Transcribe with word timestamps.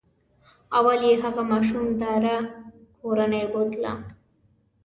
اول 0.77 0.99
یې 1.09 1.13
هغه 1.23 1.41
ماشوم 1.51 1.87
داره 2.03 2.35
کورنۍ 2.99 3.43
بوتله. 3.51 3.93